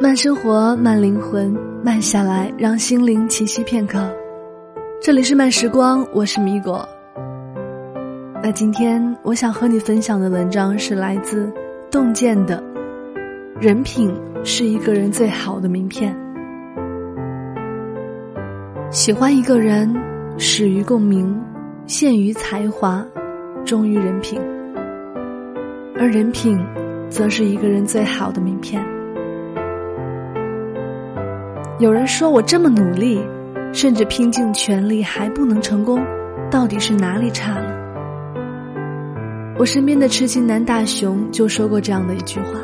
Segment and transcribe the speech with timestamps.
[0.00, 1.52] 慢生活，慢灵魂，
[1.82, 4.08] 慢下来，让心灵栖息片刻。
[5.02, 6.88] 这里是慢时光，我是米果。
[8.40, 11.52] 那今天我想和你分享的文章是来自
[11.90, 12.62] 洞见的。
[13.60, 14.14] 人品
[14.44, 16.16] 是一个人最好的名片。
[18.92, 19.92] 喜欢一个人，
[20.38, 21.36] 始于共鸣，
[21.86, 23.04] 陷于才华，
[23.64, 24.40] 忠于人品。
[25.96, 26.64] 而人品，
[27.08, 28.80] 则是一个人最好的名片。
[31.78, 33.20] 有人说我这么努力，
[33.72, 36.04] 甚至拼尽全力还不能成功，
[36.50, 37.72] 到底是哪里差了？
[39.56, 42.58] 我身边的痴情男大雄就说过这样的一句话：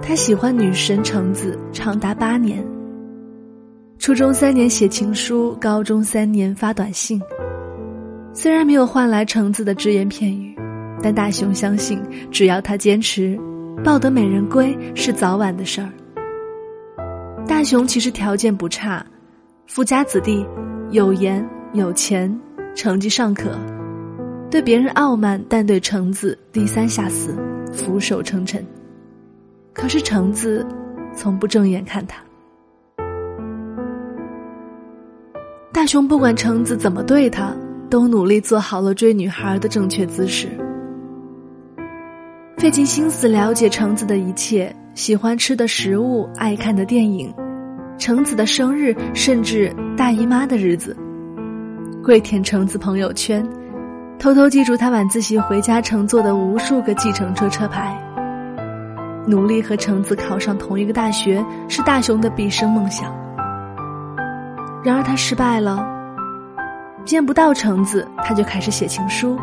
[0.00, 2.64] 他喜欢女神橙子长达八年，
[3.98, 7.20] 初中三年写情书，高中三年发短信。
[8.32, 10.56] 虽然没有换来橙子的只言片语，
[11.02, 13.38] 但大雄相信，只要他坚持，
[13.84, 15.88] 抱得美人归是早晚的事儿。
[17.50, 19.04] 大雄其实条件不差，
[19.66, 20.46] 富家子弟，
[20.92, 22.32] 有颜有钱，
[22.76, 23.58] 成绩尚可，
[24.48, 27.36] 对别人傲慢，但对橙子低三下四，
[27.72, 28.64] 俯首称臣。
[29.72, 30.64] 可是橙子
[31.12, 32.22] 从不正眼看他。
[35.72, 37.52] 大雄不管橙子怎么对他，
[37.90, 40.46] 都努力做好了追女孩的正确姿势，
[42.58, 44.72] 费尽心思了解橙子的一切。
[44.94, 47.32] 喜欢吃的食物，爱看的电影，
[47.96, 50.96] 橙子的生日，甚至大姨妈的日子，
[52.02, 53.46] 跪舔橙子朋友圈，
[54.18, 57.96] 偷偷记住他晚自习回家乘坐的无数个计程车车牌。
[59.26, 63.14] 努力和橙子考上同一个大学是大雄的毕生梦想。
[64.82, 65.86] 然而他失败了，
[67.04, 69.38] 见不到橙子，他就开始写情书，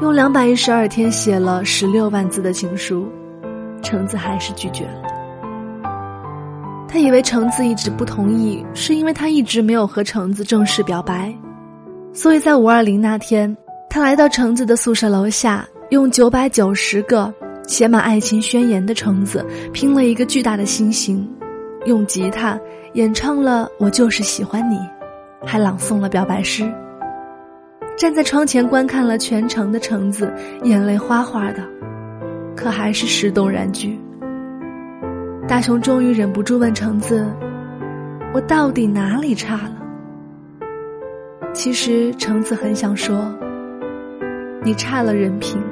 [0.00, 3.06] 用两百一十二天写了十六万字的情书。
[3.86, 5.02] 橙子还是拒绝了。
[6.88, 11.32] 他以为橙子一直不同意，是因为他一直没有和橙子正式表白，
[12.12, 13.56] 所以在五二零那天，
[13.88, 17.32] 他来到橙子的宿舍楼下，用九百九十个
[17.68, 21.28] 写满爱情宣言的橙子拼了一个巨大的心形，
[21.84, 22.58] 用吉他
[22.94, 24.76] 演唱了《我就是喜欢你》，
[25.44, 26.68] 还朗诵了表白诗。
[27.98, 30.32] 站在窗前观看了全程的橙子，
[30.64, 31.62] 眼泪哗哗的。
[32.56, 33.96] 可还是石动燃具。
[35.46, 37.24] 大雄终于忍不住问橙子
[38.34, 39.76] ：“我到底哪里差了？”
[41.54, 43.32] 其实橙子很想说
[44.64, 45.62] ：“你差了人品。”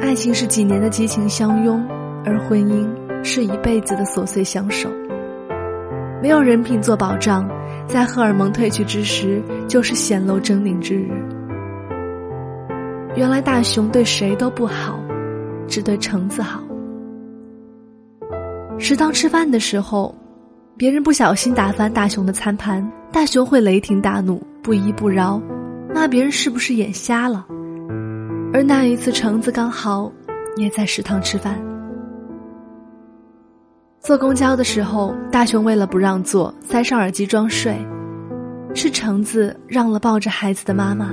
[0.00, 1.86] 爱情是几年的激情相拥，
[2.24, 2.88] 而婚姻
[3.22, 4.88] 是一辈子的琐碎相守。
[6.20, 7.48] 没有人品做保障，
[7.86, 11.10] 在荷尔蒙褪去之时，就是显露狰狞之日。
[13.16, 14.98] 原来大雄对谁都不好，
[15.68, 16.60] 只对橙子好。
[18.76, 20.12] 食堂吃饭的时候，
[20.76, 25.40] 别人不小心打翻大雄的餐盘，大雄会雷霆大怒，不依不饶，
[25.94, 27.46] 骂别人是不是眼瞎了。
[28.52, 30.10] 而那一次，橙子刚好
[30.56, 31.56] 也在食堂吃饭。
[34.00, 37.76] 坐公交的时候，大雄为了不让座，塞上耳机装睡，
[38.74, 41.10] 是橙子让了抱着孩子的妈妈。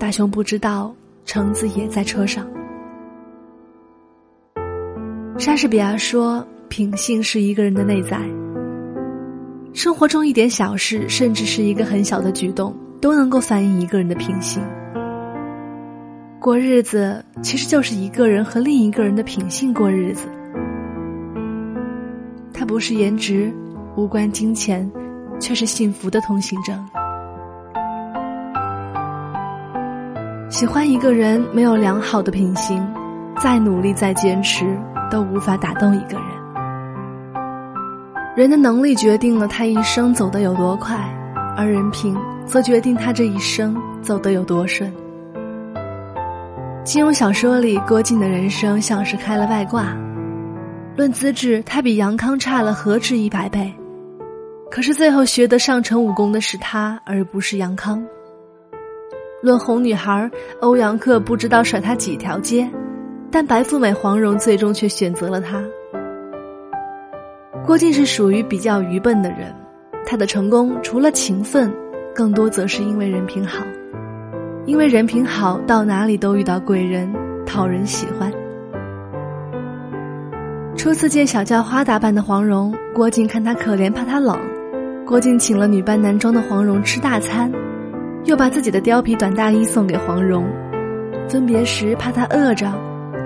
[0.00, 0.94] 大雄不知道，
[1.26, 2.46] 橙子也在车上。
[5.38, 8.18] 莎士比亚说：“品性是一个人的内在。”
[9.74, 14.62] 生活中一点小事，甚至是一个很小的举动，都能够反映一个人的品性。
[16.40, 20.26] 过日子其实就是一个人和另一个人的品性过日子。
[22.54, 23.52] 它不是颜值，
[23.96, 24.90] 无关金钱，
[25.38, 26.82] 却是幸福的通行证。
[30.50, 32.84] 喜欢一个人没有良好的品行，
[33.40, 34.76] 再努力再坚持
[35.08, 36.26] 都无法打动一个人。
[38.36, 40.98] 人的能力决定了他一生走得有多快，
[41.56, 44.92] 而人品则决定他这一生走得有多顺。
[46.82, 49.96] 金庸小说里，郭靖的人生像是开了外挂。
[50.96, 53.72] 论资质，他比杨康差了何止一百倍，
[54.68, 58.04] 可是最后学得上乘武功的是他，而不是杨康。
[59.42, 62.68] 论哄女孩，欧阳克不知道甩他几条街，
[63.30, 65.62] 但白富美黄蓉最终却选择了他。
[67.64, 69.54] 郭靖是属于比较愚笨的人，
[70.04, 71.72] 他的成功除了勤奋，
[72.14, 73.64] 更多则是因为人品好。
[74.66, 77.10] 因为人品好，到哪里都遇到贵人，
[77.46, 78.30] 讨人喜欢。
[80.76, 84.38] 初次见小叫花打扮的黄蓉，郭靖看她可怜，怕她冷，
[85.06, 87.50] 郭靖请了女扮男装的黄蓉吃大餐。
[88.24, 90.44] 又把自己的貂皮短大衣送给黄蓉，
[91.28, 92.70] 分别时怕她饿着，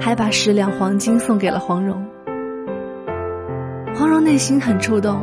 [0.00, 2.05] 还把十两黄金送给了黄蓉。
[3.94, 5.20] 黄蓉内心很触动，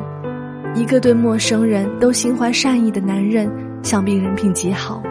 [0.76, 3.50] 一个对陌生人都心怀善意的男人，
[3.82, 5.02] 想必人品极好，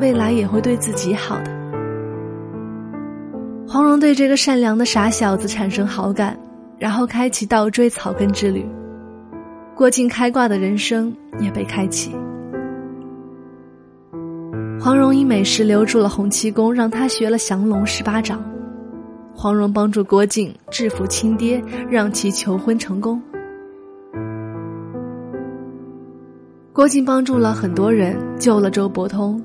[0.00, 1.50] 未来也会对自己好的。
[3.68, 6.36] 黄蓉对这个善良的傻小子产生好感，
[6.78, 8.66] 然后开启倒追草根之旅，
[9.74, 12.14] 过尽开挂的人生也被开启。
[14.82, 18.42] 黄蓉以美食留住了洪七公，让他学了降龙十八掌。
[19.34, 23.20] 黄蓉帮助郭靖制服亲爹，让其求婚成功。
[26.72, 29.42] 郭靖帮助了很多人，救了周伯通。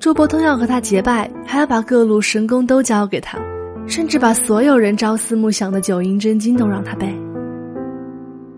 [0.00, 3.38] 周伯通要和他结拜，还要把各路神功都交给他，
[3.86, 7.14] 甚至把所有人朝思暮想的九阴真经都让他背。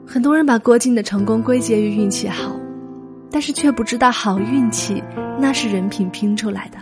[0.07, 2.57] 很多人把郭靖的成功归结于运气好，
[3.35, 5.03] 但是却不知道好运气。
[5.37, 6.79] 那是人品拼出来的。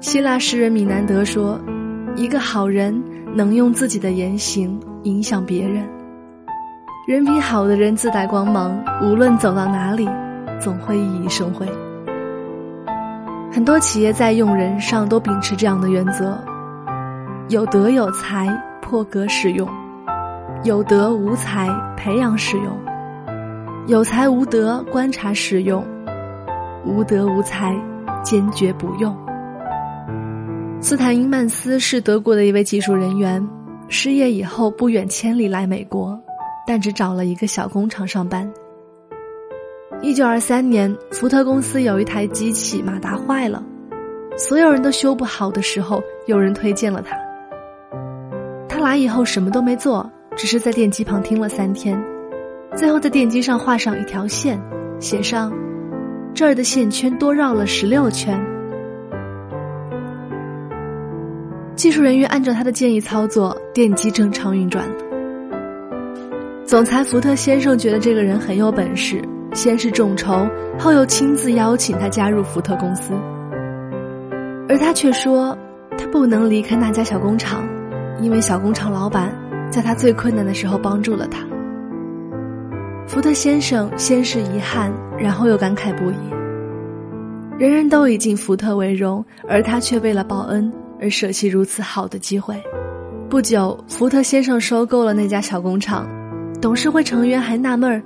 [0.00, 1.60] 希腊诗人米南德说
[2.16, 2.98] ：“一个好人
[3.34, 5.86] 能用自己的言行影响别人。
[7.06, 10.08] 人品好的人自带光芒，无论走到哪里，
[10.58, 11.68] 总会熠熠生辉。”
[13.52, 16.42] 很多企业在用人上都秉持这样的原则：
[17.50, 18.48] 有德有才，
[18.80, 19.68] 破格使用；
[20.62, 21.68] 有德无才，
[21.98, 22.74] 培养使用。
[23.86, 25.82] 有才无德，观察使用；
[26.86, 27.78] 无德无才，
[28.22, 29.14] 坚决不用。
[30.80, 33.46] 斯坦因曼斯是德国的一位技术人员，
[33.88, 36.18] 失业以后不远千里来美国，
[36.66, 38.50] 但只找了一个小工厂上班。
[40.00, 43.62] 一九二三年，福特公司有一台机器马达坏了，
[44.38, 47.14] 所有人都修不好的时候，有人推荐了他。
[48.66, 52.02] 他来以后什么都没做，只是在电机旁听了三天。
[52.76, 54.60] 最后在电机上画上一条线，
[54.98, 55.52] 写上
[56.34, 58.38] “这儿的线圈多绕了十六圈”。
[61.76, 64.84] 技术人员按照他的建议操作，电机正常运转。
[66.64, 69.22] 总裁福特先生觉得这个人很有本事，
[69.52, 70.46] 先是众筹，
[70.78, 73.12] 后又亲自邀请他加入福特公司。
[74.68, 75.56] 而他却说，
[75.96, 77.64] 他不能离开那家小工厂，
[78.20, 79.32] 因为小工厂老板
[79.70, 81.38] 在他最困难的时候帮助了他。
[83.06, 86.16] 福特先生先是遗憾，然后又感慨不已。
[87.58, 92.56] 人人都以敬福特为荣，而他却为了报恩而舍弃如此好的机会。
[93.28, 96.08] 不久，福特先生收购了那家小工厂，
[96.60, 98.02] 董事会成员还纳闷儿：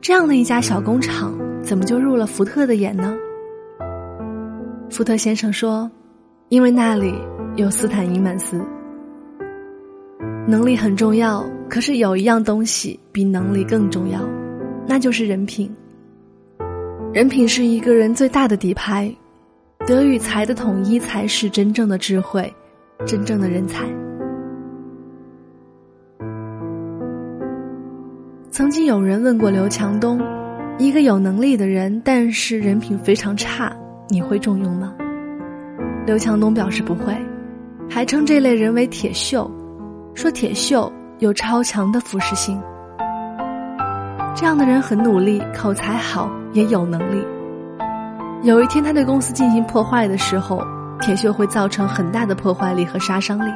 [0.00, 3.16] 这样的一家小工厂，怎么就入了福特的眼呢？
[4.90, 5.90] 福特先生说
[6.50, 7.14] ：“因为那里
[7.56, 8.62] 有斯坦因曼斯。
[10.46, 14.20] 能力很重要，可是有一样东西比能力更重要。”
[14.92, 15.74] 那就是人品。
[17.14, 19.10] 人品是一个人最大的底牌，
[19.86, 22.52] 德与才的统一才是真正的智慧，
[23.06, 23.86] 真正的人才。
[28.50, 30.20] 曾经有人问过刘强东，
[30.76, 33.74] 一个有能力的人，但是人品非常差，
[34.10, 34.94] 你会重用吗？
[36.04, 37.16] 刘强东表示不会，
[37.88, 39.50] 还称这类人为铁锈，
[40.12, 42.62] 说铁锈有超强的腐蚀性。
[44.34, 47.24] 这样的人很努力，口才好，也有能力。
[48.42, 50.64] 有一天他对公司进行破坏的时候，
[51.00, 53.52] 铁锈会造成很大的破坏力和杀伤力。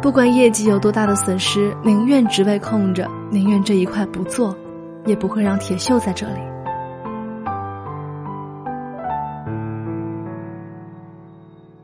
[0.00, 4.56] 不管业绩有多大的损失，宁愿职位空着，宁愿这一块不做，
[5.04, 6.40] 也不会让铁锈在这里。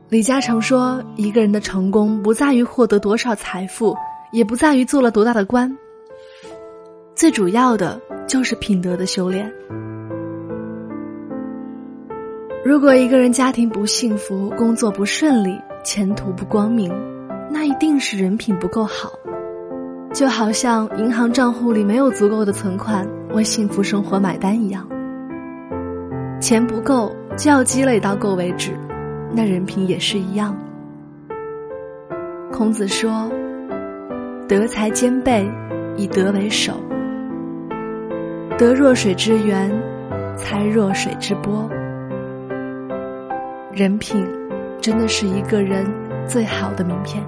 [0.07, 3.95] 李嘉诚说：“一个人的成功不在于获得多少财富，
[4.31, 5.77] 也不在于做了多大的官。”
[7.15, 9.49] 最主要的就是品德的修炼。
[12.61, 16.93] 如果一个人家庭不幸福，工作不顺利，前途不光明，
[17.49, 19.13] 那一定是人品不够好。
[20.13, 24.85] 就好像银行账户里没有足够的存款为幸福生活买单一样，
[26.41, 28.71] 钱不够就要积累到够为止，
[29.31, 30.53] 那人品也是一样。
[32.51, 33.31] 孔子说
[34.49, 35.49] ：“德才兼备，
[35.95, 36.73] 以德为首。”
[38.57, 39.69] 得若水之源，
[40.37, 41.69] 才若水之波。
[43.73, 44.25] 人品，
[44.79, 45.85] 真的是一个人
[46.25, 47.21] 最好的名片。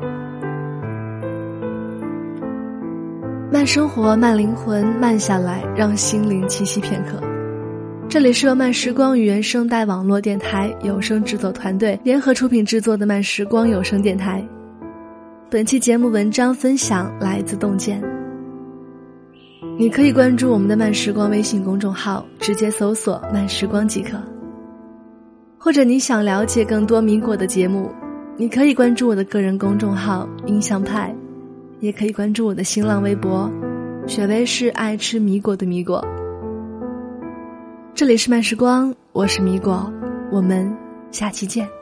[3.51, 7.21] 慢生活，慢灵魂，慢下来，让心灵栖息片刻。
[8.07, 14.41] 这里是由慢时光与原声带网络电台有声制作团队联合出品制作的慢时光有声电台。
[15.49, 18.16] 本期节目文章分享来自洞见。
[19.79, 24.17] 你可以关注我们的慢时光微信公众号，直接搜索“慢时光”即可。
[25.55, 27.91] 或者你想了解更多米果的节目，
[28.37, 31.15] 你可以关注我的个人公众号“印象派”，
[31.79, 33.47] 也可以关注我的新浪微博
[34.07, 36.03] “雪薇是爱吃米果的米果”。
[37.93, 39.93] 这里是慢时光，我是米果，
[40.31, 40.75] 我们
[41.11, 41.76] 下期见。